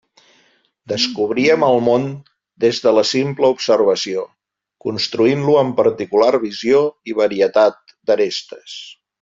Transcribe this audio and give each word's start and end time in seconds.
Descobríem 0.93 1.65
el 1.67 1.81
món 1.87 2.07
des 2.65 2.79
de 2.87 2.93
la 2.99 3.03
simple 3.09 3.51
observació, 3.57 4.25
construint-lo 4.89 5.59
amb 5.63 5.79
particular 5.83 6.33
visió 6.49 6.83
i 7.13 7.19
varietat 7.25 7.97
d'arestes. 8.09 8.81